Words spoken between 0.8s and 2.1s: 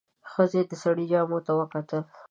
سړي جامو ته وکتل.